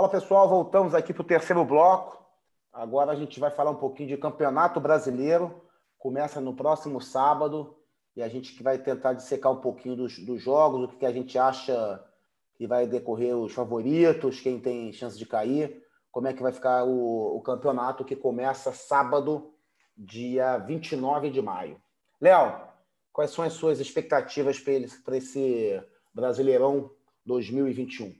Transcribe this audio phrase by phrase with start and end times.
[0.00, 2.24] Fala pessoal, voltamos aqui para o terceiro bloco.
[2.72, 5.62] Agora a gente vai falar um pouquinho de Campeonato Brasileiro.
[5.98, 7.76] Começa no próximo sábado
[8.16, 11.36] e a gente vai tentar dissecar um pouquinho dos, dos jogos, o que, a gente
[11.36, 12.02] acha
[12.54, 16.82] que vai decorrer os favoritos, quem tem chance de cair, como é que vai ficar
[16.84, 19.52] o, o campeonato que começa sábado,
[19.94, 21.78] dia 29 de maio.
[22.18, 22.58] Léo,
[23.12, 25.78] quais são as suas expectativas para esse
[26.14, 26.90] Brasileirão
[27.26, 28.19] 2021?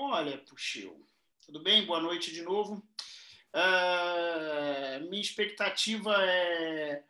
[0.00, 1.04] Olha, Puxil,
[1.44, 1.84] tudo bem?
[1.84, 2.76] Boa noite de novo.
[3.52, 7.02] Uh, minha expectativa é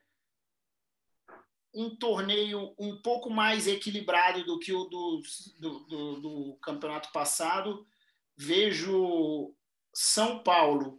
[1.74, 5.20] um torneio um pouco mais equilibrado do que o do,
[5.59, 7.87] do, do, do campeonato passado.
[8.34, 9.55] Vejo
[9.92, 10.98] São Paulo,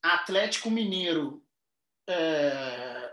[0.00, 1.44] Atlético Mineiro
[2.08, 3.12] é,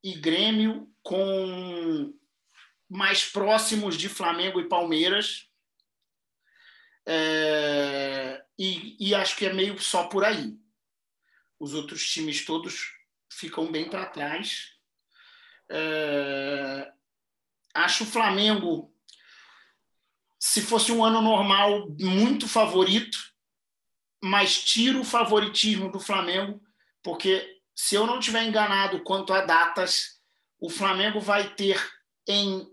[0.00, 2.14] e Grêmio com
[2.88, 5.49] mais próximos de Flamengo e Palmeiras.
[7.06, 10.56] É, e, e, acho que é meio só por aí.
[11.58, 12.92] Os outros times todos
[13.32, 14.72] ficam bem para trás.
[15.70, 16.92] É,
[17.74, 18.94] acho o Flamengo,
[20.38, 23.18] se fosse um ano normal, muito favorito,
[24.22, 26.62] mas tiro o favoritismo do Flamengo,
[27.02, 30.20] porque se eu não tiver enganado quanto a datas,
[30.58, 31.80] o Flamengo vai ter
[32.28, 32.68] em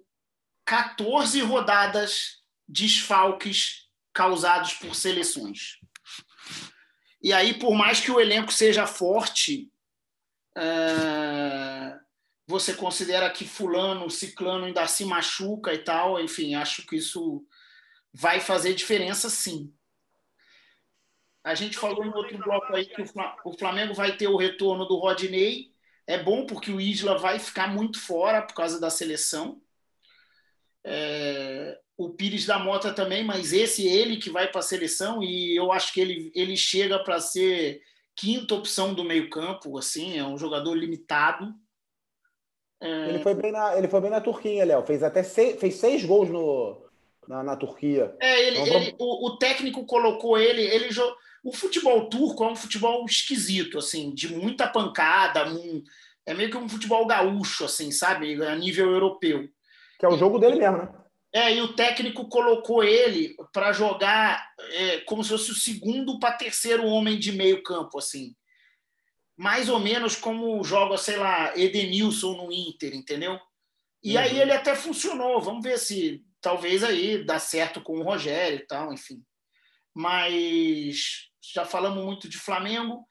[0.65, 3.86] 14 rodadas desfalques
[4.17, 5.79] causados por seleções.
[7.21, 9.71] E aí, por mais que o elenco seja forte,
[10.57, 11.95] é,
[12.47, 17.45] você considera que fulano, ciclano ainda se machuca e tal, enfim, acho que isso
[18.11, 19.71] vai fazer diferença sim.
[21.43, 23.03] A gente falou em outro bloco aí que
[23.45, 25.71] o Flamengo vai ter o retorno do Rodney.
[26.07, 29.61] É bom porque o Isla vai ficar muito fora por causa da seleção.
[30.83, 35.55] É, o Pires da Mota também, mas esse ele que vai para a seleção e
[35.55, 37.81] eu acho que ele, ele chega para ser
[38.15, 41.53] quinta opção do meio-campo, assim, é um jogador limitado.
[42.79, 43.09] É...
[43.09, 44.85] Ele, foi bem na, ele foi bem na Turquia, Léo.
[44.85, 46.85] Fez até seis, fez seis gols no,
[47.27, 48.15] na, na Turquia.
[48.19, 50.61] É, ele, então, ele o, o, técnico colocou ele.
[50.61, 50.89] ele
[51.43, 55.49] O futebol turco é um futebol esquisito, assim, de muita pancada.
[55.49, 55.83] Um,
[56.27, 58.43] é meio que um futebol gaúcho, assim, sabe?
[58.43, 59.47] A nível europeu.
[59.99, 60.89] Que é o jogo dele mesmo, né?
[61.33, 66.37] É, e o técnico colocou ele para jogar é, como se fosse o segundo para
[66.37, 68.35] terceiro homem de meio campo, assim.
[69.35, 73.39] Mais ou menos como joga, sei lá, Edenilson no Inter, entendeu?
[74.03, 74.23] E uhum.
[74.23, 75.41] aí ele até funcionou.
[75.41, 79.23] Vamos ver se talvez aí dá certo com o Rogério e tal, enfim.
[79.93, 83.05] Mas já falamos muito de Flamengo.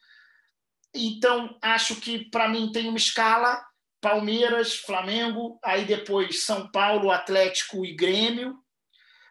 [0.95, 3.63] Então, acho que para mim tem uma escala
[4.01, 8.59] Palmeiras, Flamengo, aí depois São Paulo, Atlético e Grêmio.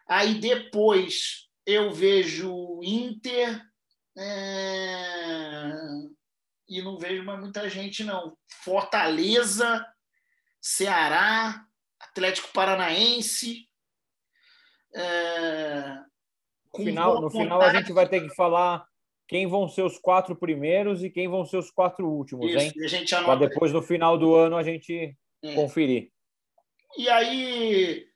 [0.08, 3.60] Aí depois eu vejo Inter
[4.16, 5.72] é...
[6.68, 8.36] e não vejo mais muita gente, não.
[8.62, 9.84] Fortaleza,
[10.60, 11.64] Ceará,
[12.00, 13.68] Atlético Paranaense.
[14.94, 15.98] É...
[16.72, 18.86] No final, no final a gente vai ter que falar
[19.28, 22.72] quem vão ser os quatro primeiros e quem vão ser os quatro últimos, Isso, hein?
[22.84, 25.54] A gente Para depois, no final do ano, a gente é.
[25.54, 26.10] conferir.
[26.96, 28.06] E aí.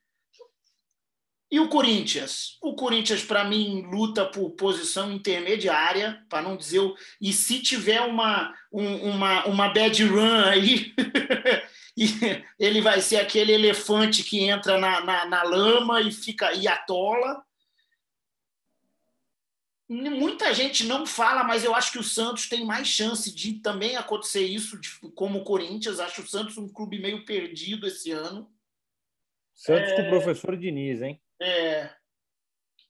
[1.52, 2.58] E o Corinthians?
[2.62, 6.78] O Corinthians, para mim, luta por posição intermediária, para não dizer.
[6.78, 6.94] O...
[7.20, 10.94] E se tiver uma, um, uma, uma bad run aí,
[12.56, 17.44] ele vai ser aquele elefante que entra na, na, na lama e fica e atola
[19.90, 23.96] muita gente não fala, mas eu acho que o Santos tem mais chance de também
[23.96, 24.80] acontecer isso,
[25.16, 25.98] como o Corinthians.
[25.98, 28.48] Acho o Santos um clube meio perdido esse ano.
[29.52, 29.96] Santos é...
[29.96, 31.20] com o professor Diniz, hein?
[31.42, 31.92] É.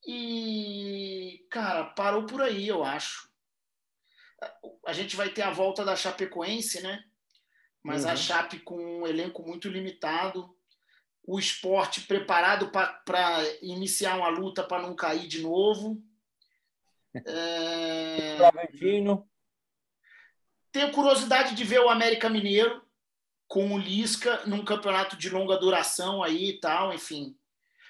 [0.06, 3.30] E, cara, parou por aí, eu acho.
[4.86, 7.02] A gente vai ter a volta da Chapecoense, né?
[7.82, 8.10] Mas uhum.
[8.10, 10.54] a Chape com um elenco muito limitado.
[11.26, 16.02] O esporte preparado para iniciar uma luta para não cair de novo
[17.14, 18.38] é...
[20.72, 22.82] Tenho curiosidade de ver o América Mineiro
[23.48, 27.36] com o Lisca num campeonato de longa duração aí e tal, enfim.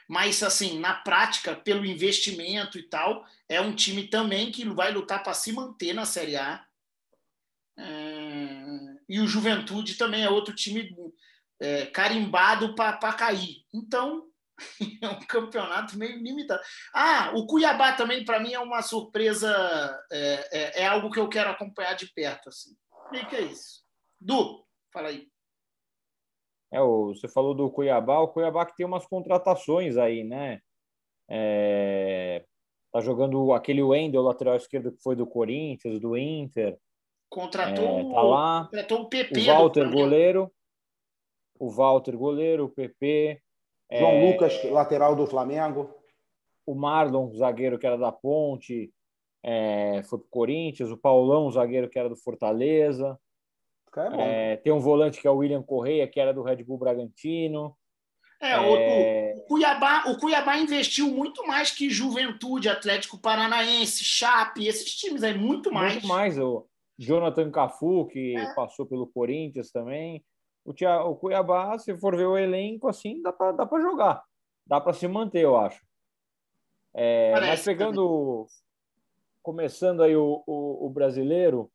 [0.09, 5.23] Mas, assim, na prática, pelo investimento e tal, é um time também que vai lutar
[5.23, 6.65] para se manter na Série A.
[7.79, 8.65] É...
[9.09, 10.97] E o Juventude também é outro time
[11.61, 13.65] é, carimbado para cair.
[13.73, 14.30] Então,
[15.03, 16.63] é um campeonato meio limitado.
[16.95, 19.51] Ah, o Cuiabá também, para mim, é uma surpresa,
[20.11, 22.49] é, é, é, algo que eu quero acompanhar de perto.
[22.49, 22.77] Assim.
[22.93, 23.83] O que é isso?
[24.21, 25.29] Du, fala aí.
[26.73, 30.61] É, você falou do Cuiabá, o Cuiabá que tem umas contratações aí, né?
[31.29, 32.45] É,
[32.93, 36.77] Tá jogando aquele Wendel, lateral esquerdo que foi do Corinthians, do Inter.
[37.29, 38.65] Contratou, é, tá lá.
[38.65, 39.41] contratou o PP.
[39.41, 40.53] O Walter, goleiro.
[41.59, 42.65] O Walter, goleiro.
[42.65, 43.41] O PP.
[43.93, 45.95] João é, Lucas, lateral do Flamengo.
[46.67, 48.93] O Marlon, zagueiro que era da Ponte,
[49.43, 50.91] é, foi para o Corinthians.
[50.91, 53.19] O Paulão, zagueiro que era do Fortaleza.
[54.19, 57.77] É, tem um volante que é o William Correia, que era do Red Bull Bragantino.
[58.41, 59.35] É, o, é...
[59.37, 65.37] o, Cuiabá, o Cuiabá investiu muito mais que Juventude, Atlético Paranaense, Chape, esses times aí,
[65.37, 65.95] muito mais.
[65.95, 66.39] Muito mais.
[66.39, 66.67] O
[66.99, 68.55] Jonathan Cafu, que é.
[68.55, 70.25] passou pelo Corinthians também.
[70.65, 74.23] O, tia, o Cuiabá, se for ver o elenco, assim, dá para dá jogar.
[74.67, 75.85] Dá para se manter, eu acho.
[76.95, 78.47] É, mas pegando.
[79.43, 81.73] Começando aí o, o, o, brasileiro,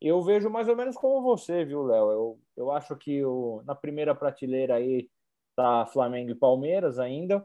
[0.00, 2.10] eu vejo mais ou menos como você, viu, Léo?
[2.10, 5.10] Eu, eu acho que o, na primeira prateleira aí
[5.56, 7.44] tá Flamengo e Palmeiras ainda.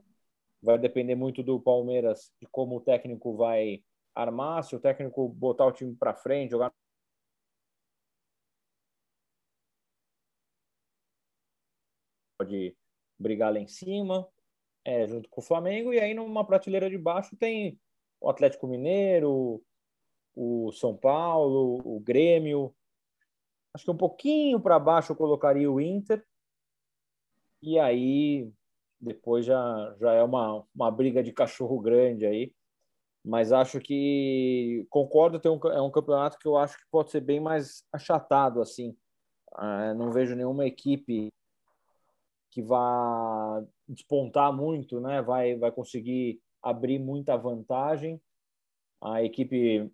[0.62, 3.84] Vai depender muito do Palmeiras, de como o técnico vai
[4.14, 6.72] armar, se o técnico botar o time para frente, jogar
[12.46, 12.78] pode
[13.18, 14.28] brigar lá em cima,
[14.84, 17.80] é, junto com o Flamengo, e aí numa prateleira de baixo tem
[18.22, 19.62] o Atlético Mineiro,
[20.36, 22.74] o São Paulo, o Grêmio.
[23.74, 26.24] Acho que um pouquinho para baixo eu colocaria o Inter,
[27.62, 28.52] e aí
[29.02, 32.54] depois já, já é uma, uma briga de cachorro grande aí.
[33.24, 37.22] Mas acho que concordo, tem um, é um campeonato que eu acho que pode ser
[37.22, 38.96] bem mais achatado assim.
[39.56, 41.32] Ah, não vejo nenhuma equipe
[42.56, 45.22] que vá despontar muito, né?
[45.22, 48.20] Vai, vai conseguir abrir muita vantagem.
[49.02, 49.92] A equipe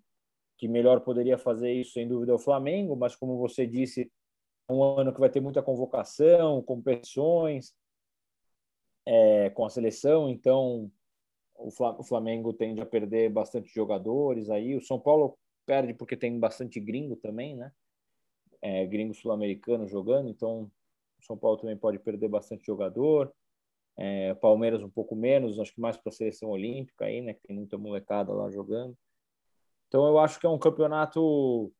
[0.59, 4.11] que melhor poderia fazer isso, sem dúvida, é o Flamengo, mas como você disse,
[4.69, 7.73] um ano que vai ter muita convocação, competições
[9.07, 10.91] é, com a seleção, então
[11.55, 14.75] o Flamengo tende a perder bastante jogadores aí.
[14.75, 15.35] O São Paulo
[15.65, 17.71] perde porque tem bastante gringo também, né?
[18.61, 20.71] É, gringo sul-americano jogando, então
[21.25, 23.31] São Paulo também pode perder bastante jogador.
[23.97, 27.33] É, Palmeiras um pouco menos, acho que mais para a seleção olímpica aí, né?
[27.33, 28.97] Que tem muita molecada lá jogando.
[29.87, 31.71] Então eu acho que é um campeonato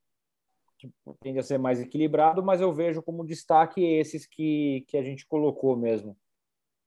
[0.78, 0.92] que
[1.22, 5.26] tende a ser mais equilibrado, mas eu vejo como destaque esses que, que a gente
[5.28, 6.18] colocou mesmo.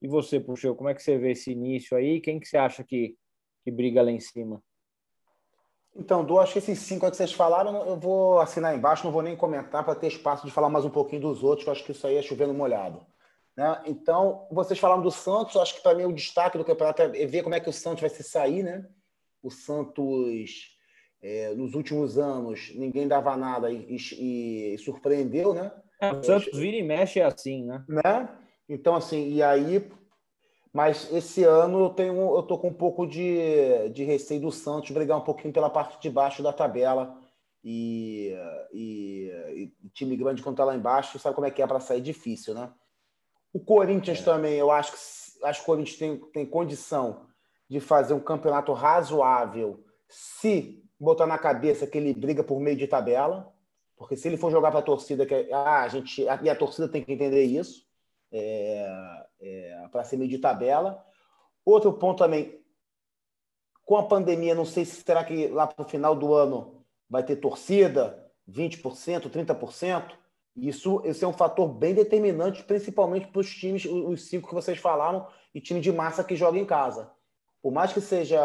[0.02, 2.20] E você, Puxeu, como é que você vê esse início aí?
[2.20, 3.16] Quem que você acha que,
[3.62, 4.62] que briga lá em cima?
[5.96, 9.22] Então, Du, acho que esses cinco que vocês falaram, eu vou assinar embaixo, não vou
[9.22, 11.84] nem comentar para ter espaço de falar mais um pouquinho dos outros, que eu acho
[11.84, 13.00] que isso aí é chovendo molhado.
[13.56, 13.82] Né?
[13.86, 17.42] Então, vocês falaram do Santos, acho que para mim o destaque do campeonato é ver
[17.42, 18.84] como é que o Santos vai se sair, né?
[19.40, 20.74] O Santos
[21.22, 25.70] é, nos últimos anos ninguém dava nada e, e, e surpreendeu, né?
[26.00, 27.84] É, o Santos vira e mexe é assim, né?
[27.88, 28.28] né?
[28.68, 29.90] Então, assim, e aí.
[30.74, 34.90] Mas esse ano eu tenho, eu tô com um pouco de, de receio do Santos
[34.90, 37.16] brigar um pouquinho pela parte de baixo da tabela.
[37.62, 38.36] E,
[38.72, 42.00] e, e time grande quando tá lá embaixo, sabe como é que é para sair
[42.00, 42.72] difícil, né?
[43.52, 44.24] O Corinthians é.
[44.24, 44.98] também, eu acho que
[45.46, 47.26] acho que o Corinthians tem, tem condição
[47.70, 52.88] de fazer um campeonato razoável se botar na cabeça que ele briga por meio de
[52.88, 53.52] tabela,
[53.96, 56.88] porque se ele for jogar para a torcida, que ah, a gente e a torcida
[56.88, 57.86] tem que entender isso,
[58.34, 61.04] é, é, para ser meio de tabela.
[61.64, 62.60] Outro ponto também,
[63.84, 67.22] com a pandemia, não sei se será que lá para o final do ano vai
[67.22, 70.12] ter torcida, 20%, 30%.
[70.56, 74.78] Isso, esse é um fator bem determinante, principalmente para os times, os cinco que vocês
[74.78, 77.10] falaram, e time de massa que joga em casa
[77.64, 78.38] por mais que seja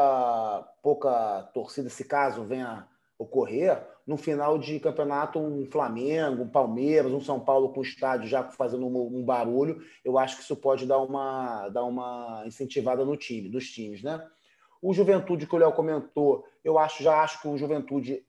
[0.82, 2.88] pouca torcida, se caso venha
[3.20, 8.30] ocorrer, no final de campeonato, um Flamengo, um Palmeiras, um São Paulo com o estádio
[8.30, 13.18] já fazendo um, barulho, eu acho que isso pode dar uma, dar uma incentivada no
[13.18, 14.26] time, dos times, né?
[14.82, 18.26] O Juventude que o Léo comentou, eu acho, já acho que o Juventude,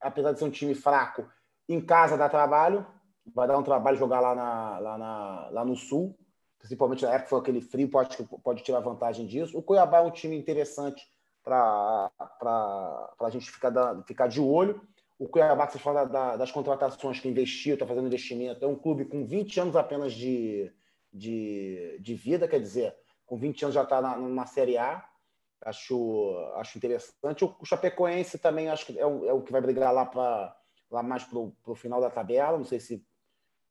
[0.00, 1.24] apesar de ser um time fraco,
[1.68, 2.84] em casa dá trabalho,
[3.32, 6.18] vai dar um trabalho jogar lá, na, lá, na, lá no Sul
[6.58, 9.56] principalmente na época foi aquele frio, pode, pode tirar vantagem disso.
[9.56, 11.06] O Cuiabá é um time interessante
[11.44, 12.10] para
[13.20, 14.80] a gente ficar, da, ficar de olho.
[15.18, 18.74] O Cuiabá, que vocês falam da, das contratações que investiu, está fazendo investimento, é um
[18.74, 20.72] clube com 20 anos apenas de,
[21.12, 25.06] de, de vida, quer dizer, com 20 anos já está na Série A.
[25.64, 27.44] Acho, acho interessante.
[27.44, 30.54] O, Chapecoense também acho que é o, é o que vai brigar lá, pra,
[30.90, 32.58] lá mais para o final da tabela.
[32.58, 33.06] Não sei se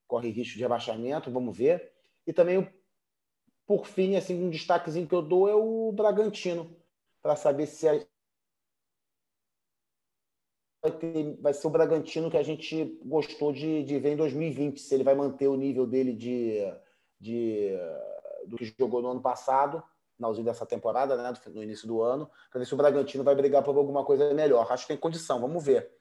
[0.07, 1.91] corre risco de rebaixamento, vamos ver.
[2.25, 2.67] E também
[3.65, 6.75] por fim, assim, um destaquezinho que eu dou é o Bragantino,
[7.23, 7.87] para saber se
[10.83, 14.79] vai, ter, vai, ser o Bragantino que a gente gostou de, de ver em 2020,
[14.79, 16.59] se ele vai manter o nível dele de,
[17.19, 17.71] de
[18.45, 19.81] do que jogou no ano passado,
[20.17, 23.63] finalzinho dessa temporada, né, no início do ano, para ver se o Bragantino vai brigar
[23.63, 24.69] por alguma coisa melhor.
[24.69, 25.91] Acho que tem condição, vamos ver.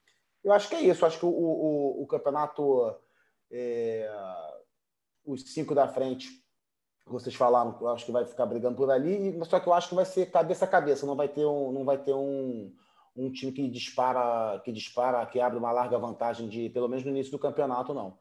[0.42, 1.06] Eu acho que é isso.
[1.06, 2.94] Acho que o, o, o campeonato,
[3.50, 4.10] é,
[5.24, 6.41] os cinco da frente,
[7.06, 9.94] vocês falaram, eu acho que vai ficar brigando por ali, só que eu acho que
[9.94, 12.72] vai ser cabeça a cabeça, não vai ter um, não vai ter um,
[13.16, 17.10] um time que dispara, que dispara, que abre uma larga vantagem de, pelo menos no
[17.10, 18.16] início do campeonato, não.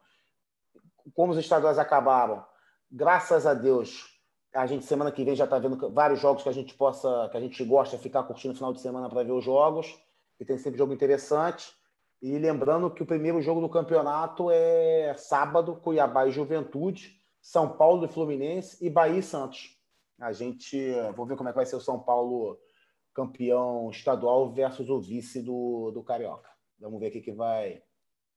[1.14, 2.44] Como os estaduais acabaram,
[2.90, 4.12] graças a Deus,
[4.52, 7.36] a gente semana que vem já está vendo vários jogos que a gente possa, que
[7.36, 9.98] a gente gosta ficar curtindo no final de semana para ver os jogos,
[10.38, 11.72] e tem sempre jogo interessante.
[12.20, 18.04] E lembrando que o primeiro jogo do campeonato é sábado, Cuiabá e Juventude, São Paulo
[18.04, 19.76] e Fluminense e Bahia e Santos.
[20.20, 20.78] A gente,
[21.16, 22.56] vou ver como é que vai ser o São Paulo
[23.12, 26.48] campeão estadual versus o vice do, do Carioca.
[26.78, 27.82] Vamos ver o que, que vai.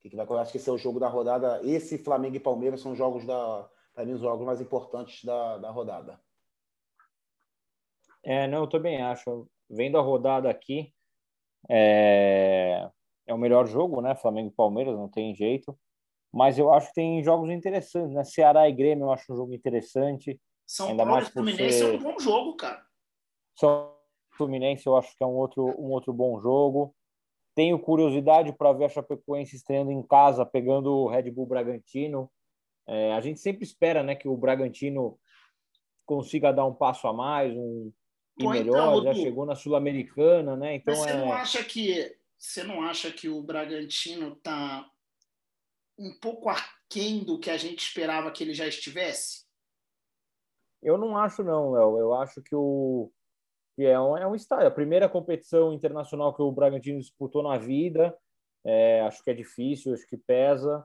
[0.01, 0.25] Que, que vai.
[0.39, 1.62] Acho que esse é o jogo da rodada.
[1.63, 3.69] Esse Flamengo e Palmeiras são jogos da.
[3.93, 6.19] Para mim, os jogos mais importantes da, da rodada.
[8.24, 9.47] É, não, eu também acho.
[9.69, 10.93] Vendo a rodada aqui,
[11.69, 12.89] é,
[13.25, 14.15] é o melhor jogo, né?
[14.15, 15.77] Flamengo e Palmeiras, não tem jeito.
[16.36, 18.25] Mas eu acho que tem jogos interessantes, né?
[18.25, 20.38] Ceará e Grêmio eu acho um jogo interessante.
[20.68, 21.94] São Ainda Paulo mais e Fluminense ser...
[21.94, 22.86] é um bom jogo, cara.
[23.58, 23.96] São
[24.32, 26.94] Fluminense eu acho que é um outro, um outro bom jogo.
[27.56, 32.30] Tenho curiosidade para ver a Chapecoense estreando em casa, pegando o Red Bull Bragantino.
[32.86, 35.18] É, a gente sempre espera né, que o Bragantino
[36.06, 37.94] consiga dar um passo a mais, um
[38.38, 40.75] e Pô, melhor, então, já chegou na Sul-Americana, né?
[40.75, 41.18] Então você é...
[41.18, 44.86] não acha que você não acha que o Bragantino está
[45.98, 49.46] um pouco aquém do que a gente esperava que ele já estivesse?
[50.82, 51.98] Eu não acho não, Léo.
[51.98, 53.12] Eu acho que o
[53.75, 54.68] que é um, é um estádio.
[54.68, 58.18] A primeira competição internacional que o Bragantino disputou na vida.
[58.64, 60.84] É, acho que é difícil, acho que pesa.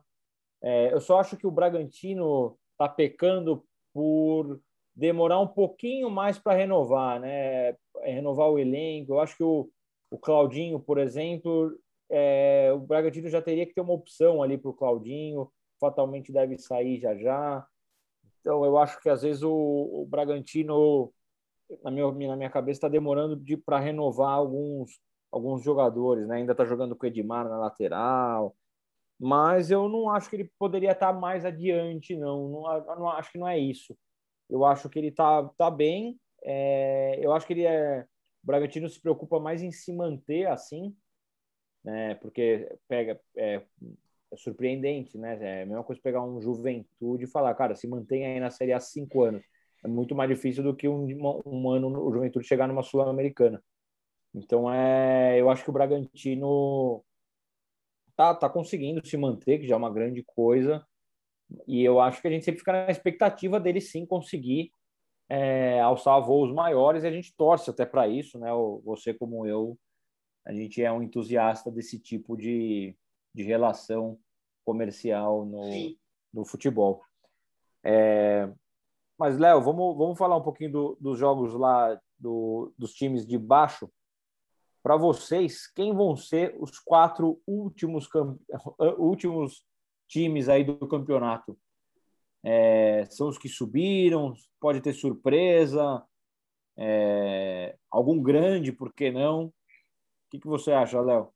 [0.62, 4.60] É, eu só acho que o Bragantino está pecando por
[4.94, 7.76] demorar um pouquinho mais para renovar, né?
[8.02, 9.12] Renovar o elenco.
[9.12, 9.70] Eu acho que o,
[10.10, 11.72] o Claudinho, por exemplo,
[12.10, 15.50] é, o Bragantino já teria que ter uma opção ali para o Claudinho.
[15.78, 17.66] Fatalmente deve sair já já.
[18.40, 21.12] Então, eu acho que às vezes o, o Bragantino
[21.82, 25.00] na minha, na minha cabeça, está demorando de para renovar alguns,
[25.30, 26.36] alguns jogadores, né?
[26.36, 28.56] Ainda está jogando com o Edmar na lateral,
[29.18, 32.48] mas eu não acho que ele poderia estar tá mais adiante, não.
[32.48, 33.08] Não, não.
[33.10, 33.96] Acho que não é isso.
[34.48, 36.18] Eu acho que ele está tá bem.
[36.42, 38.06] É, eu acho que ele é.
[38.42, 40.96] O Bragantino se preocupa mais em se manter assim,
[41.84, 42.14] né?
[42.16, 43.20] Porque pega.
[43.36, 43.62] É,
[44.32, 45.38] é surpreendente, né?
[45.40, 48.72] É a mesma coisa pegar um juventude e falar, cara, se mantém aí na Série
[48.72, 49.42] A cinco anos
[49.84, 51.06] é muito mais difícil do que um,
[51.46, 53.62] um ano o Juventude chegar numa Sul-Americana.
[54.34, 57.02] Então, é, eu acho que o Bragantino
[58.14, 60.86] tá, tá conseguindo se manter, que já é uma grande coisa.
[61.66, 64.72] E eu acho que a gente sempre fica na expectativa dele sim conseguir
[65.28, 68.50] é, alçar voos maiores e a gente torce até para isso, né?
[68.84, 69.76] Você, como eu,
[70.44, 72.96] a gente é um entusiasta desse tipo de,
[73.34, 74.18] de relação
[74.64, 75.96] comercial no,
[76.32, 77.02] no futebol.
[77.82, 78.50] É,
[79.18, 83.38] mas, Léo, vamos, vamos falar um pouquinho do, dos jogos lá do, dos times de
[83.38, 83.90] baixo.
[84.82, 88.08] Para vocês, quem vão ser os quatro últimos,
[88.98, 89.62] últimos
[90.08, 91.58] times aí do campeonato?
[92.42, 94.32] É, são os que subiram?
[94.58, 96.02] Pode ter surpresa?
[96.78, 99.52] É, algum grande, por que não?
[100.30, 101.34] O que, que você acha, Léo?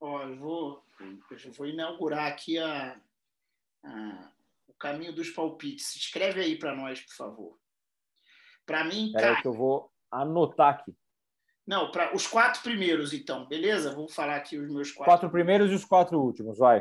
[0.00, 0.86] Ó, eu vou,
[1.30, 2.98] eu vou inaugurar aqui a,
[3.84, 4.32] a
[4.78, 5.94] caminho dos palpites.
[5.96, 7.60] Escreve aí para nós, por favor.
[8.64, 9.42] Para mim, cara...
[9.42, 10.96] que eu vou anotar aqui.
[11.66, 13.94] Não, para os quatro primeiros, então, beleza?
[13.94, 15.12] Vou falar aqui os meus quatro.
[15.12, 16.80] Quatro primeiros e os quatro últimos, vai.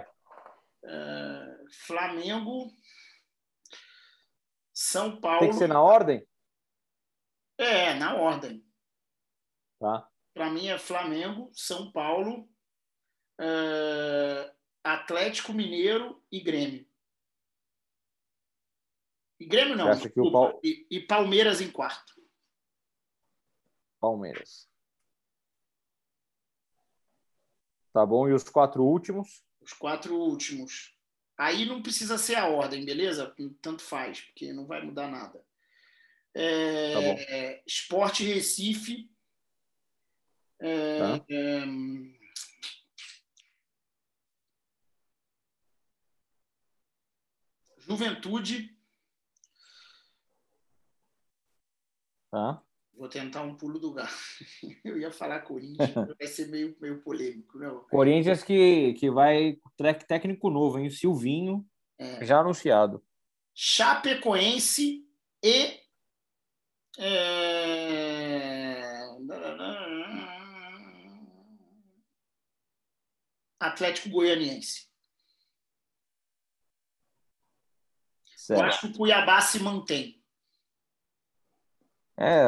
[0.86, 2.72] Uh, Flamengo,
[4.74, 5.42] São Paulo.
[5.42, 6.26] Tem que ser na ordem?
[7.58, 8.66] É, na ordem.
[9.78, 10.09] Tá.
[10.34, 12.50] Para mim é Flamengo, São Paulo,
[13.40, 16.88] uh, Atlético Mineiro e Grêmio.
[19.40, 19.90] E Grêmio não.
[19.92, 20.60] O Pal...
[20.64, 22.14] e, e Palmeiras em quarto.
[24.00, 24.70] Palmeiras.
[27.94, 28.28] Tá bom.
[28.28, 29.44] E os quatro últimos?
[29.62, 30.96] Os quatro últimos.
[31.38, 33.34] Aí não precisa ser a ordem, beleza?
[33.62, 35.44] Tanto faz, porque não vai mudar nada.
[36.34, 37.18] É, tá bom.
[37.66, 39.10] Esporte Recife.
[40.62, 41.26] É, tá.
[41.30, 41.66] é,
[47.90, 48.78] Juventude.
[52.30, 52.62] Tá.
[52.94, 54.14] Vou tentar um pulo do gato.
[54.84, 55.90] Eu ia falar Corinthians,
[56.20, 57.80] vai ser meio, meio polêmico, não?
[57.86, 59.58] Corinthians que, que vai
[60.08, 60.88] técnico novo, hein?
[60.88, 61.66] O Silvinho,
[61.98, 62.24] é.
[62.26, 63.02] já anunciado.
[63.56, 65.06] Chapecoense
[65.44, 65.80] e
[66.98, 68.09] É...
[73.60, 74.90] Atlético Goianiense.
[78.36, 78.62] Certo.
[78.62, 80.24] Eu acho que o Cuiabá se mantém.
[82.18, 82.46] É,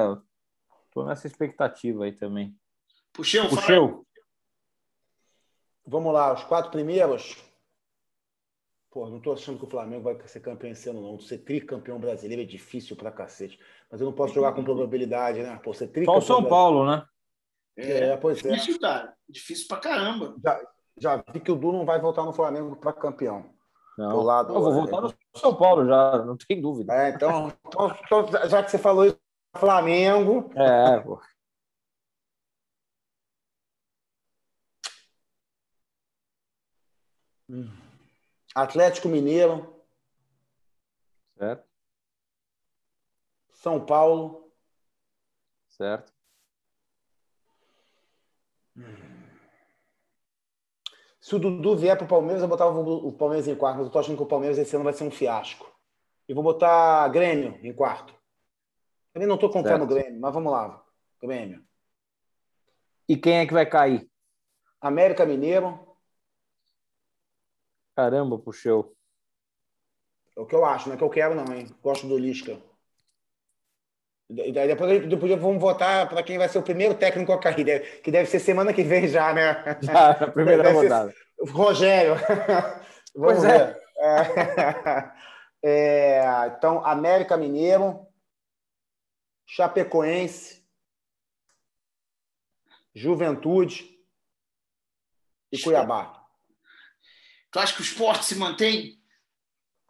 [0.91, 2.57] tô nessa expectativa aí também.
[3.13, 4.05] Puxeu, Puxeu.
[5.85, 7.37] Vamos lá, os quatro primeiros.
[8.89, 11.19] Pô, não tô achando que o Flamengo vai ser campeão esse ano, não.
[11.19, 13.59] Ser tricampeão brasileiro é difícil pra cacete.
[13.89, 15.57] Mas eu não posso jogar com probabilidade, né?
[15.63, 16.21] Pô, ser tricampeão.
[16.21, 17.05] Só o São Paulo, né?
[17.77, 18.51] É, é, pois é.
[18.51, 19.15] Difícil, cara.
[19.29, 20.35] Difícil pra caramba.
[20.43, 20.61] Já,
[21.01, 23.49] já vi que o Du não vai voltar no Flamengo para campeão.
[23.97, 26.93] Não, do lado, eu vou voltar no São Paulo já, não tem dúvida.
[26.93, 29.19] É, então, então, então, já que você falou isso,
[29.57, 30.49] Flamengo.
[30.55, 31.19] É, pô.
[38.55, 39.75] Atlético Mineiro.
[41.37, 41.67] Certo.
[43.53, 44.51] São Paulo.
[45.67, 46.13] Certo.
[51.31, 53.91] Se o Dudu vier para o Palmeiras, eu botava o Palmeiras em quarto, mas eu
[53.93, 55.73] tô achando que o Palmeiras esse ano vai ser um fiasco.
[56.27, 58.13] E vou botar Grêmio em quarto.
[59.13, 60.83] Também não estou confiando no Grêmio, mas vamos lá.
[61.21, 61.65] Grêmio.
[63.07, 64.11] E quem é que vai cair?
[64.81, 65.95] América Mineiro.
[67.95, 68.93] Caramba, puxou.
[70.35, 71.73] É o que eu acho, não é que eu quero, não, hein?
[71.81, 72.61] Gosto do Lisca.
[74.31, 78.29] Depois, depois vamos votar para quem vai ser o primeiro técnico a cair, que deve
[78.29, 79.77] ser semana que vem já, né?
[79.81, 81.13] Já, a primeira deve rodada.
[81.49, 82.15] Rogério.
[83.13, 83.77] Vamos pois é.
[83.97, 85.21] É.
[85.63, 88.07] É, então, América Mineiro,
[89.45, 90.65] Chapecoense,
[92.95, 93.87] Juventude
[95.51, 96.27] e Cuiabá.
[97.51, 98.99] Tu acha que o esporte se mantém?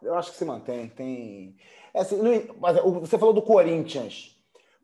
[0.02, 0.88] Eu acho que se mantém.
[0.90, 1.56] Tem...
[1.94, 2.18] É assim,
[2.58, 4.36] mas você falou do Corinthians.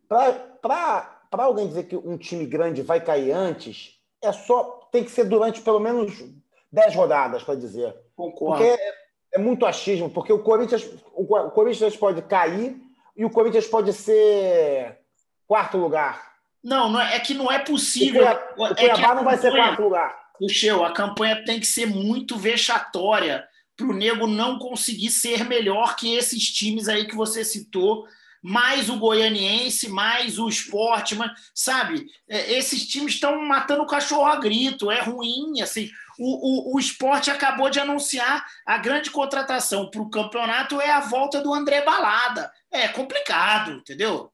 [0.09, 5.25] Para alguém dizer que um time grande vai cair antes, é só tem que ser
[5.25, 6.25] durante pelo menos
[6.73, 7.95] 10 rodadas, para dizer.
[8.17, 8.63] Concordo.
[8.63, 8.95] Porque é,
[9.35, 12.77] é, muito achismo, porque o Corinthians, o Corinthians pode cair
[13.17, 14.99] e o Corinthians pode ser
[15.47, 16.29] quarto lugar.
[16.63, 18.23] Não, não é, é que não é possível.
[18.57, 20.29] O Cuiabá, é não vai ser quarto lugar.
[20.39, 23.47] Puxeu, a campanha tem que ser muito vexatória
[23.79, 28.05] para o nego não conseguir ser melhor que esses times aí que você citou,
[28.43, 32.07] mais o goianiense, mais o esporte, mas, sabe?
[32.29, 35.89] É, esses times estão matando o cachorro a grito, é ruim, assim.
[36.19, 41.01] O, o, o esporte acabou de anunciar a grande contratação para o campeonato é a
[41.01, 42.51] volta do André Balada.
[42.73, 44.33] É complicado, entendeu?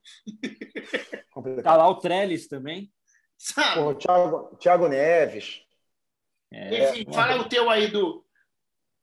[1.31, 1.63] Complicado.
[1.63, 2.91] Tá lá o Trellis também.
[3.37, 3.79] Sabe?
[3.79, 5.61] O Thiago, Thiago Neves.
[6.51, 8.24] É, Enfim, fala o teu aí do,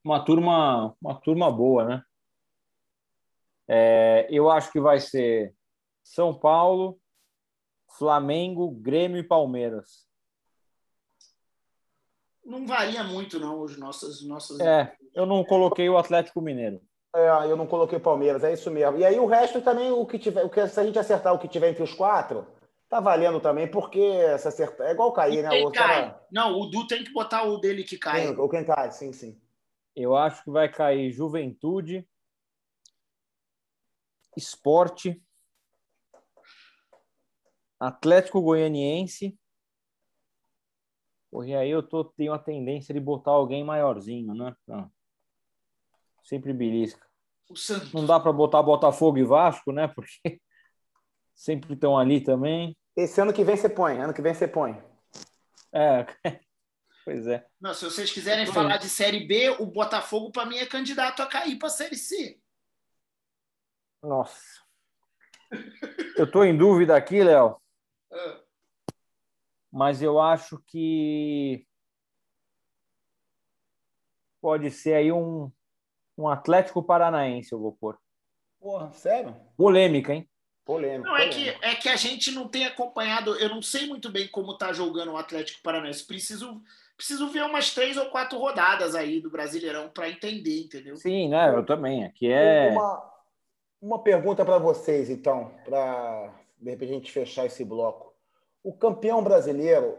[0.04, 2.02] uma turma, uma turma boa, né?
[3.68, 5.54] É, eu acho que vai ser
[6.02, 6.98] São Paulo,
[7.96, 10.06] Flamengo, Grêmio e Palmeiras.
[12.44, 14.26] Não varia muito, não, os nossos.
[14.26, 14.58] nossos...
[14.60, 16.80] É, eu não coloquei o Atlético Mineiro.
[17.14, 18.98] É, eu não coloquei o Palmeiras, é isso mesmo.
[18.98, 21.38] E aí o resto também, o que tiver, o que, se a gente acertar o
[21.38, 22.46] que tiver entre os quatro,
[22.88, 25.50] tá valendo também, porque se acertar, é igual cair, e né?
[25.50, 26.18] Quem cai?
[26.32, 28.26] Não, o Du tem que botar o dele que cai.
[28.26, 29.41] Sim, o quem cai, sim, sim.
[29.94, 32.08] Eu acho que vai cair Juventude,
[34.36, 35.22] Esporte,
[37.78, 39.38] Atlético Goianiense.
[41.30, 44.54] Porque aí eu tô, tenho a tendência de botar alguém maiorzinho, né?
[46.22, 47.06] Sempre belisca.
[47.92, 49.88] Não dá para botar Botafogo e Vasco, né?
[49.88, 50.40] Porque
[51.34, 52.76] sempre estão ali também.
[52.96, 54.80] Esse ano que vem você põe, ano que vem você põe.
[55.72, 56.06] É,
[57.04, 57.46] Pois é.
[57.60, 61.26] Não, se vocês quiserem falar de Série B, o Botafogo, para mim, é candidato a
[61.26, 62.40] cair para a Série C.
[64.02, 64.62] Nossa.
[66.16, 67.60] Eu estou em dúvida aqui, Léo.
[68.12, 68.40] Ah.
[69.70, 71.66] Mas eu acho que
[74.40, 75.50] pode ser aí um,
[76.18, 77.98] um Atlético Paranaense, eu vou pôr.
[78.60, 79.34] Porra, sério?
[79.56, 80.28] Polêmica, hein?
[80.64, 81.08] Polêmica.
[81.08, 84.28] Não, é que, é que a gente não tem acompanhado, eu não sei muito bem
[84.28, 86.06] como está jogando o Atlético Paranaense.
[86.06, 86.62] Preciso
[87.02, 90.96] preciso ver umas três ou quatro rodadas aí do Brasileirão para entender, entendeu?
[90.96, 91.52] Sim, né?
[91.52, 92.04] Eu também.
[92.04, 92.70] Aqui é.
[92.70, 93.12] Uma,
[93.80, 98.14] uma pergunta para vocês, então, para de repente a gente fechar esse bloco.
[98.62, 99.98] O campeão brasileiro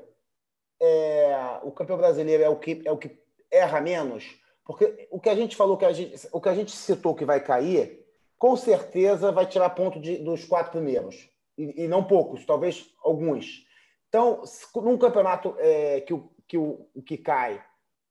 [0.81, 3.19] é o campeão brasileiro é o que é o que
[3.51, 4.23] erra menos,
[4.65, 7.25] porque o que a gente falou que a gente o que a gente citou que
[7.25, 8.05] vai cair,
[8.37, 13.65] com certeza vai tirar ponto de, dos quatro primeiros e, e não poucos, talvez alguns.
[14.07, 14.41] Então,
[14.75, 17.59] num campeonato é, que o que o, o que cai.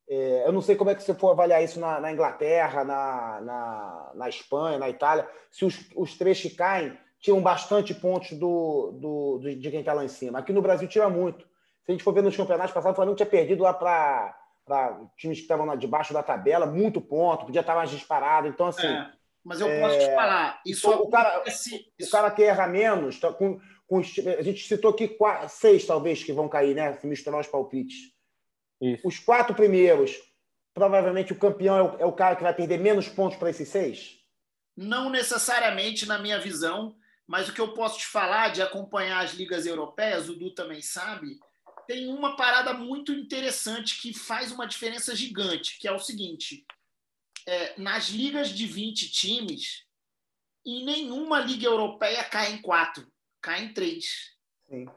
[0.08, 3.40] É, eu não sei como é que você for avaliar isso na, na Inglaterra, na,
[3.40, 5.28] na, na, Espanha, na Itália.
[5.48, 10.04] Se os, os três que caem tinham bastante pontos do, do, de quem está lá
[10.04, 10.40] em cima.
[10.40, 11.44] Aqui no Brasil tira muito.
[11.84, 14.34] Se a gente for ver nos campeonatos passados, o Flamengo tinha perdido lá para
[15.16, 18.48] times que estavam debaixo da tabela, muito ponto, podia estar mais disparado.
[18.48, 18.88] Então, assim.
[18.88, 19.08] É,
[19.44, 19.98] mas eu posso é...
[19.98, 24.42] te falar, isso então, o cara, o cara que erra menos, tá, com, com, a
[24.42, 26.92] gente citou aqui quatro, seis, talvez, que vão cair, né?
[26.94, 28.11] Se misturar os palpites.
[28.82, 29.06] Isso.
[29.06, 30.20] Os quatro primeiros,
[30.74, 33.68] provavelmente o campeão é o, é o cara que vai perder menos pontos para esses
[33.68, 34.18] seis?
[34.76, 39.34] Não necessariamente, na minha visão, mas o que eu posso te falar de acompanhar as
[39.34, 41.38] ligas europeias, o Du também sabe,
[41.86, 46.64] tem uma parada muito interessante que faz uma diferença gigante, que é o seguinte:
[47.46, 49.84] é, nas ligas de 20 times,
[50.66, 53.06] em nenhuma liga europeia cai em quatro,
[53.40, 54.36] cai em três.
[54.68, 54.88] Sim.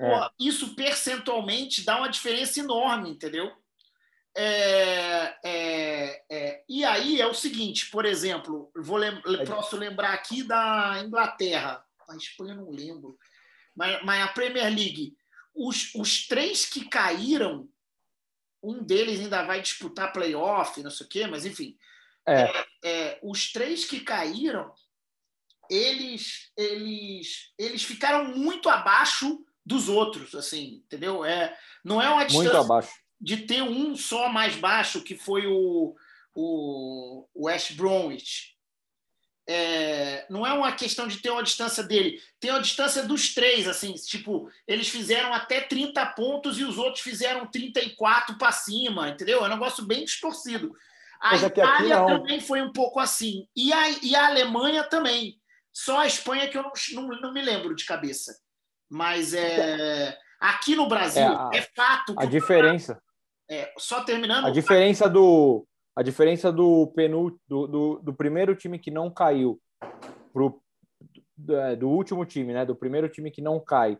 [0.00, 0.08] É.
[0.08, 3.50] Pô, isso percentualmente dá uma diferença enorme, entendeu?
[4.34, 10.42] É, é, é, e aí é o seguinte, por exemplo, vou lem posso lembrar aqui
[10.42, 13.18] da Inglaterra, a Espanha não lembro,
[13.76, 15.14] mas, mas a Premier League
[15.54, 17.68] os, os três que caíram,
[18.62, 21.76] um deles ainda vai disputar playoff, não sei o quê, mas enfim.
[22.26, 22.42] É.
[22.42, 24.72] É, é, os três que caíram,
[25.68, 31.24] eles, eles, eles ficaram muito abaixo dos outros, assim, entendeu?
[31.24, 32.92] É, não é uma distância muito abaixo.
[33.20, 35.94] de ter um só mais baixo, que foi o,
[36.34, 38.52] o, West Bromwich,
[39.46, 43.66] é, não é uma questão de ter uma distância dele, tem uma distância dos três,
[43.66, 49.40] assim, tipo, eles fizeram até 30 pontos e os outros fizeram 34 para cima, entendeu?
[49.40, 50.72] É um negócio bem distorcido.
[51.20, 55.40] A é Itália também foi um pouco assim, e a, e a Alemanha também.
[55.72, 58.38] Só a Espanha que eu não, não, não me lembro de cabeça.
[58.92, 62.14] Mas é, aqui no Brasil, é, a, é fato.
[62.18, 63.00] a diferença.
[63.50, 64.46] É, só terminando.
[64.46, 69.58] A diferença do, a diferença do penúltimo, do, do, do, primeiro time que não caiu
[70.30, 70.62] pro,
[71.34, 72.66] do, é, do, último time, né?
[72.66, 73.96] Do primeiro time que não cai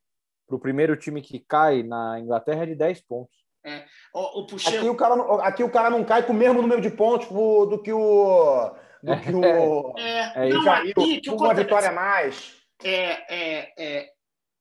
[0.47, 3.35] para o primeiro time que cai na Inglaterra é de 10 pontos.
[3.65, 3.87] É.
[4.13, 4.79] O, o Puxeu...
[4.79, 7.81] aqui, o cara, aqui o cara não cai com o mesmo número de pontos do
[7.83, 8.75] que o.
[9.03, 9.95] Do que o.
[9.97, 12.61] É, é não, aqui, que uma vitória a mais.
[12.85, 14.13] É, é, é, é,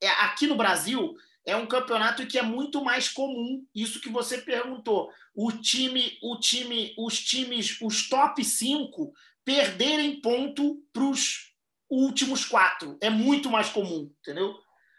[0.08, 5.10] aqui no Brasil, é um campeonato que é muito mais comum, isso que você perguntou.
[5.36, 9.12] O time, o time, os times, os top 5
[9.44, 11.54] perderem ponto para os
[11.90, 12.98] últimos quatro.
[13.02, 14.56] É muito mais comum, entendeu?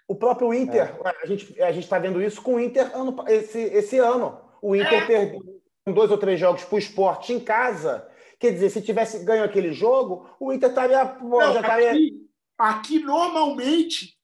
[0.06, 1.22] O próprio Inter, é.
[1.22, 4.38] a gente a está vendo isso com o Inter ano, esse, esse ano.
[4.60, 5.06] O Inter é.
[5.06, 8.06] perdeu dois ou três jogos para o esporte em casa.
[8.38, 11.16] Quer dizer, se tivesse ganho aquele jogo, o Inter estaria.
[11.52, 11.90] já estaria...
[11.92, 14.16] Aqui, aqui, normalmente,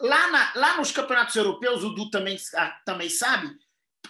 [0.00, 2.36] lá, na, lá nos campeonatos europeus, o Du também,
[2.84, 3.50] também sabe,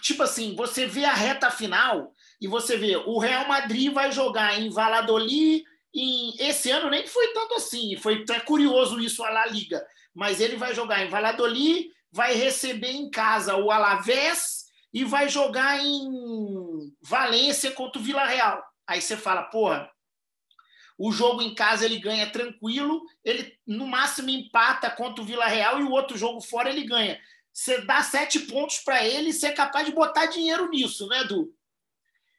[0.01, 4.59] tipo assim, você vê a reta final e você vê o Real Madrid vai jogar
[4.59, 9.45] em Valladolid, em, esse ano nem foi tanto assim, foi até curioso isso a La
[9.45, 15.27] Liga, mas ele vai jogar em Valladolid, vai receber em casa o Alavés e vai
[15.27, 18.63] jogar em Valência contra o Vila Real.
[18.85, 19.89] Aí você fala, porra,
[20.97, 25.79] o jogo em casa ele ganha tranquilo, ele no máximo empata contra o Vila Real
[25.79, 27.19] e o outro jogo fora ele ganha.
[27.51, 31.21] Você dá sete pontos para ele e você é capaz de botar dinheiro nisso, né,
[31.21, 31.53] Edu?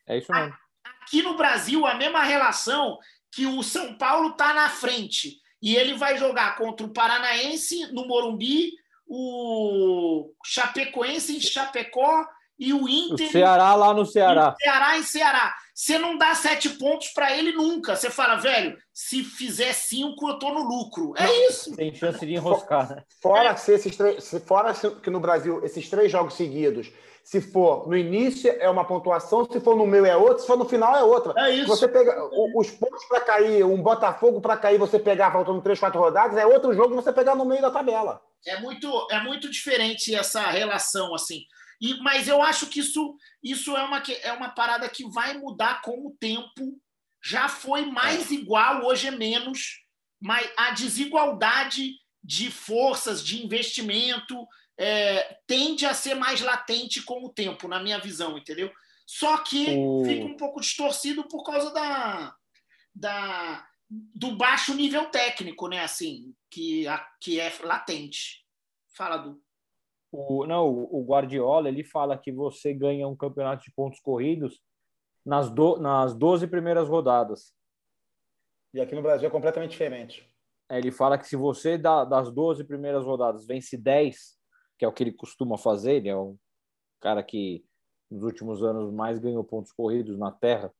[0.06, 0.54] É isso mesmo.
[1.02, 2.98] Aqui no Brasil, a mesma relação
[3.30, 8.06] que o São Paulo está na frente e ele vai jogar contra o Paranaense no
[8.06, 8.72] Morumbi,
[9.06, 12.26] o Chapecoense em Chapecó
[12.58, 13.28] e o Inter.
[13.28, 14.54] O Ceará lá no Ceará.
[14.58, 15.54] Ceará em Ceará.
[15.74, 17.96] Você não dá sete pontos para ele nunca.
[17.96, 21.12] Você fala, velho, se fizer cinco, eu tô no lucro.
[21.16, 21.74] É não, isso.
[21.74, 23.02] Tem chance de enroscar, né?
[23.20, 23.56] Fora é.
[23.56, 26.92] se esses três, se fora que no Brasil esses três jogos seguidos,
[27.24, 30.56] se for no início é uma pontuação, se for no meio é outra, se for
[30.56, 31.34] no final é outra.
[31.44, 31.66] É isso.
[31.66, 32.22] Você pega
[32.54, 36.46] os pontos para cair, um Botafogo para cair, você pegar faltando três, quatro rodadas, é
[36.46, 38.20] outro jogo você pegar no meio da tabela.
[38.46, 41.40] É muito, é muito diferente essa relação assim.
[41.80, 45.82] E, mas eu acho que isso, isso é, uma, é uma parada que vai mudar
[45.82, 46.80] com o tempo.
[47.22, 48.34] Já foi mais é.
[48.34, 49.82] igual, hoje é menos.
[50.20, 54.46] Mas a desigualdade de forças, de investimento,
[54.78, 58.72] é, tende a ser mais latente com o tempo, na minha visão, entendeu?
[59.06, 60.02] Só que o...
[60.04, 62.34] fica um pouco distorcido por causa da,
[62.94, 65.80] da, do baixo nível técnico, né?
[65.80, 68.44] Assim, que, a, que é latente.
[68.96, 69.42] Fala, Du.
[70.16, 74.62] O, não, o Guardiola ele fala que você ganha um campeonato de pontos corridos
[75.26, 77.52] nas, do, nas 12 primeiras rodadas.
[78.72, 80.24] E aqui no Brasil é completamente diferente.
[80.68, 84.38] É, ele fala que se você dá, das 12 primeiras rodadas vence 10,
[84.78, 86.38] que é o que ele costuma fazer, ele é um
[87.00, 87.64] cara que
[88.08, 90.72] nos últimos anos mais ganhou pontos corridos na Terra.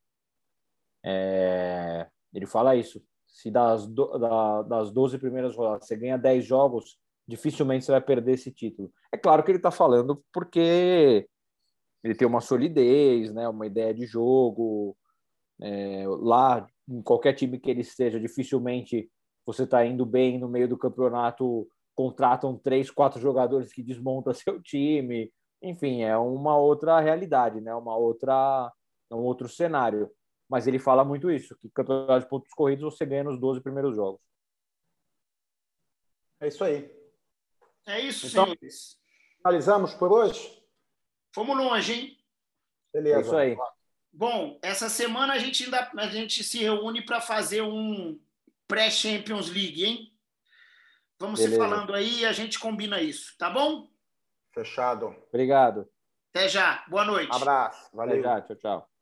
[1.03, 3.03] É, ele fala isso.
[3.27, 8.01] se das, do, da, das 12 primeiras rodadas você ganha 10 jogos, dificilmente você vai
[8.01, 8.91] perder esse título.
[9.11, 11.27] É claro que ele está falando porque
[12.03, 14.95] ele tem uma solidez, né, uma ideia de jogo.
[15.59, 19.09] É, lá, em qualquer time que ele esteja, dificilmente
[19.45, 24.61] você está indo bem no meio do campeonato, contratam três, quatro jogadores que desmontam seu
[24.61, 25.31] time.
[25.61, 27.73] Enfim, é uma outra realidade, né?
[27.73, 28.71] Uma outra,
[29.11, 30.11] um outro cenário.
[30.49, 33.95] Mas ele fala muito isso, que campeonato de pontos corridos você ganha nos 12 primeiros
[33.95, 34.21] jogos.
[36.39, 37.04] É isso aí.
[37.85, 38.97] É isso, então, senhores.
[39.37, 40.63] Finalizamos por hoje?
[41.33, 42.17] Fomos longe, hein?
[42.93, 43.17] Beleza.
[43.17, 43.57] É isso aí.
[44.11, 48.19] Bom, essa semana a gente ainda a gente se reúne para fazer um
[48.67, 50.13] pré-Champions League, hein?
[51.19, 51.55] Vamos Beleza.
[51.55, 53.89] se falando aí e a gente combina isso, tá bom?
[54.53, 55.15] Fechado.
[55.29, 55.87] Obrigado.
[56.33, 56.85] Até já.
[56.87, 57.33] Boa noite.
[57.33, 57.89] Abraço.
[57.93, 58.19] Valeu.
[58.19, 58.41] Até já.
[58.41, 58.94] Tchau, tchau.